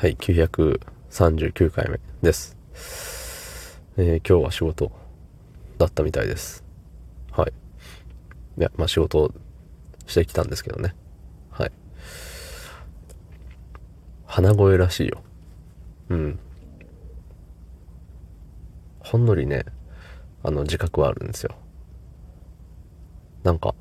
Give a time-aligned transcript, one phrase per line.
[0.00, 2.56] はい、939回目です。
[3.98, 4.90] えー、今日は仕事
[5.76, 6.64] だったみたいです。
[7.30, 7.52] はい。
[8.58, 9.30] いや、まあ仕事
[10.06, 10.94] してきたんですけどね。
[11.50, 11.72] はい。
[14.24, 15.22] 鼻声らしいよ。
[16.08, 16.38] うん。
[19.00, 19.66] ほんのりね、
[20.42, 21.54] あの、自覚はあるんですよ。
[23.42, 23.74] なんか、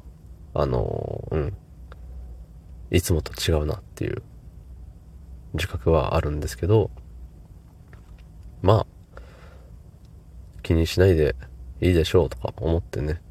[0.54, 1.58] あのー、うん。
[2.92, 4.22] いつもと違うなっていう
[5.54, 6.92] 自覚はあるんですけど、
[8.62, 9.22] まあ、
[10.64, 11.36] 気にしないで
[11.82, 13.22] いいでしょうとか思ってね、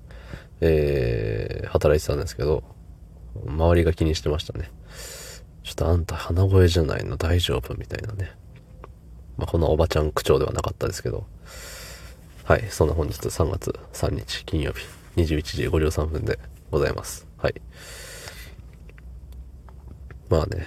[0.60, 2.64] えー、働いてたんですけど、
[3.46, 4.70] 周りが気にしてましたね。
[5.62, 8.32] ちょっとあんた鼻声じゃないの大丈夫みたいなね。
[9.36, 11.26] まあ、このおばちゃん口調ではなかったですけど、
[12.44, 14.86] はい、そんな本日3月3日金曜日
[15.20, 16.38] 21時53分で
[16.70, 17.26] ございます。
[17.36, 17.54] はい。
[20.28, 20.66] まあね、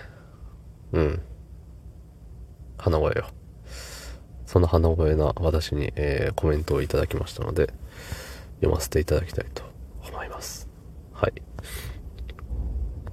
[0.94, 1.22] うん。
[2.82, 3.28] 鼻声よ。
[4.48, 7.72] その鼻声な私に、えー、コメントをいただきましたので、
[8.56, 9.64] 読ませていただきたいと
[10.10, 10.68] 思います。
[11.14, 11.34] はい。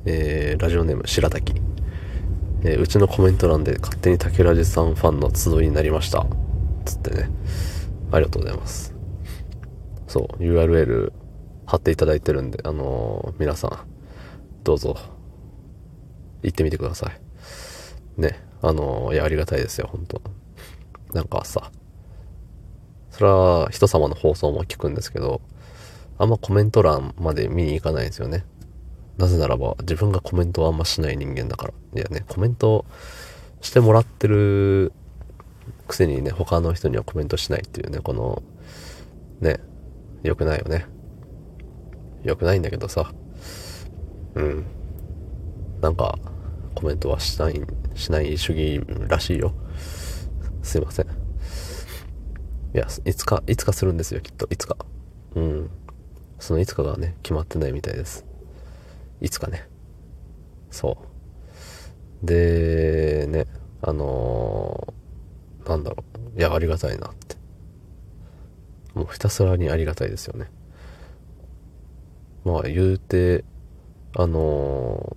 [0.07, 1.55] えー、ラジオネーム白滝。
[2.63, 6.27] えー、うちのコメント欄で勝手に竹ラジさんファンの集いになりました。
[6.87, 7.31] つってね。
[8.11, 8.95] ありがとうございます。
[10.07, 11.13] そう、URL
[11.67, 13.79] 貼っていただいてるんで、あのー、皆さん、
[14.65, 14.97] どうぞ、
[16.43, 18.21] 行ってみてください。
[18.21, 18.48] ね。
[18.63, 20.21] あの、いや、ありがたいですよ、本当
[21.15, 21.71] なんかさ、
[23.11, 25.41] それは人様の放送も聞くんですけど、
[26.19, 28.45] あんまコメント欄まで見に行かないんですよね。
[29.17, 31.75] なぜならば、自分がコメントをあんましない人間だから。
[31.95, 32.85] いやね、コメント
[33.61, 34.93] してもらってる
[35.87, 38.43] くせにね、他の人にはコメントしないっていうね、この、
[39.41, 39.61] ね、
[40.23, 40.87] 良くないよね。
[42.23, 43.13] 良くないんだけどさ、
[44.35, 44.65] うん。
[45.81, 46.19] なんか、
[46.79, 47.61] コメントはしない、
[47.97, 49.53] しない主義らしいよ。
[50.63, 51.07] すいません。
[51.07, 51.11] い
[52.75, 54.47] や、いつか、いつかするんですよ、きっと。
[54.49, 54.77] いつか。
[55.35, 55.71] うん。
[56.39, 58.25] そのいつかがね、決まってないみたいです。
[59.21, 59.69] いつかね。
[60.71, 60.99] そ
[62.23, 62.27] う。
[62.27, 63.47] で、ね、
[63.83, 66.05] あのー、なんだろ
[66.37, 66.39] う。
[66.39, 67.35] いや、ありがたいなって。
[68.95, 70.49] もうひたすらにありがたいですよね。
[72.45, 73.45] まあ言うて、
[74.15, 75.17] あの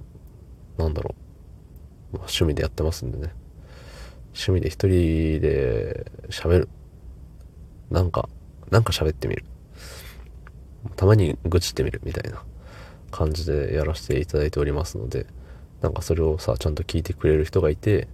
[0.79, 1.10] ー、なんだろう。
[2.13, 3.33] 趣味でやってますんでね。
[4.33, 6.69] 趣味で一人で喋る。
[7.89, 8.29] なんか、
[8.69, 9.44] なんか喋ってみる。
[10.95, 12.41] たまに愚痴ってみるみたいな
[13.11, 15.27] 感じでやらせていただいておりますので、
[15.81, 18.07] なんかそれをさ、ちゃんと聞いてくれる人がいて、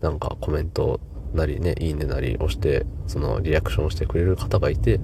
[0.00, 1.00] なんかコメント
[1.34, 5.00] なりね、いいねなり押して、そのリアクションしてくれる方がいて、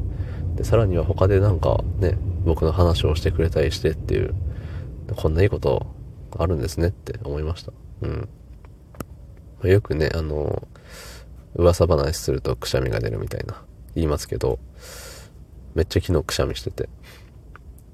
[0.57, 4.35] で、さらには他でなんかね、僕の話をしてくれたりしてっていう、
[5.17, 5.87] こんないいこと
[6.37, 7.73] あるんですねって思いました。
[8.03, 8.29] うん。
[9.71, 10.69] よくね、あの、
[11.55, 13.63] 噂話するとくしゃみが出るみたいな
[13.95, 14.59] 言いますけど、
[15.75, 16.89] めっちゃ昨日くしゃみしてて。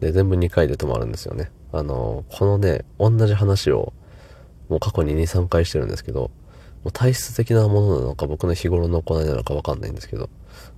[0.01, 1.51] で、全部2回で止まるんですよね。
[1.73, 3.93] あの、このね、同じ話を
[4.69, 6.31] もう過去に2、3回してるんですけど、
[6.83, 10.29] もう体質的なものなのか僕の日頃の行いなのかわかんないんですけど、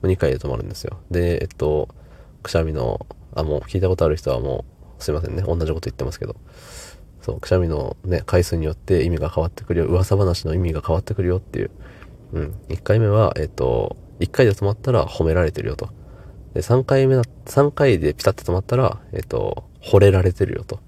[0.03, 0.99] 2回で止まるんですよ。
[1.11, 1.89] で、えっと、
[2.43, 4.65] くしゃみの、あ、もう聞いたことある人はも
[4.99, 6.37] う、すいませんね、同じこと言ってますけど、
[7.27, 11.71] そう、くしゃみのね、回数によって意味が変わってくるよ、噂話の意味が変わってくるよっていう。
[12.35, 12.55] うん。
[12.69, 15.89] 1回目は、えっと、1回で止まったら褒められてるよと。
[16.55, 20.79] で、3回目だ、3回でピタッと止まったら、えっと、惚れられてるよと。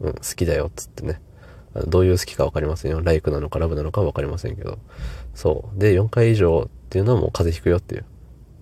[0.00, 1.20] うん、好きだよ、っつってね。
[1.86, 3.02] どういう好きかわかりませんよ。
[3.02, 4.78] ライクなのかラブなのかわかりませんけど。
[5.34, 5.78] そう。
[5.78, 8.06] で、4回以上っていうのはもう風邪ひくよっていう。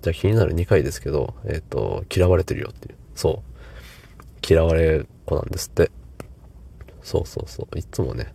[0.00, 2.96] じゃあ気になる2回ですけど、えっ、と、嫌われてるよっていう。
[3.14, 4.44] そう。
[4.44, 5.92] 嫌われ子なんですって。
[7.02, 7.78] そうそうそう。
[7.78, 8.34] いつもね、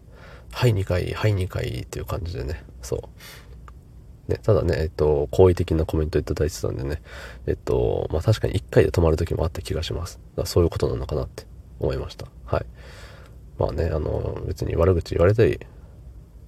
[0.51, 2.97] はい2回、はい2回っていう感じでね、そ
[4.27, 4.31] う。
[4.31, 7.01] ね、ただね、えっと、好意的なコメントいただいてたんでね、
[7.45, 10.19] えっと、まあ確かに1回で止まる時もあった気がします。
[10.35, 11.45] だそういうことなのかなって
[11.79, 12.27] 思いました。
[12.45, 12.65] はい。
[13.57, 15.59] まあね、あの、別に悪口言われたり、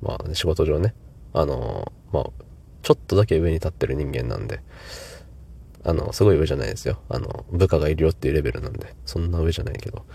[0.01, 0.93] まあ、ね、仕事上ね、
[1.33, 2.29] あの、まあ、
[2.83, 4.61] ちょっとだけ上に立ってる人間なんで、
[5.83, 6.99] あの、すごい上じゃないですよ。
[7.09, 10.05] あの、部下がいるよっていうレベルなんで、そんな上じゃないけど、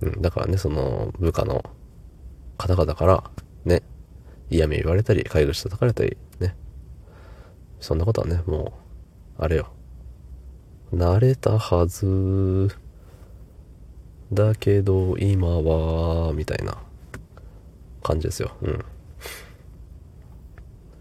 [0.00, 1.64] うん、だからね、その部下の
[2.58, 3.24] 方々から、
[3.64, 3.82] ね、
[4.50, 6.56] 嫌味言われたり、介護して叩かれたり、ね。
[7.80, 8.74] そんなことはね、も
[9.38, 9.68] う、あれよ。
[10.92, 12.68] 慣れたはず。
[14.32, 16.78] だけど、今は、みたいな
[18.02, 18.52] 感じですよ。
[18.62, 18.84] うん。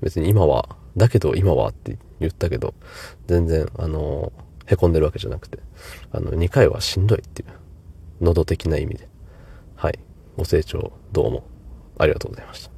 [0.01, 2.73] 別に今は、だけど今はって言ったけど、
[3.27, 4.31] 全然、あの、
[4.65, 5.59] へこんでるわけじゃなくて、
[6.11, 7.49] あの、2回はしんどいっていう。
[8.23, 9.07] 喉的な意味で。
[9.75, 9.99] はい。
[10.37, 11.43] ご清聴どうも
[11.97, 12.72] ありがとうございました。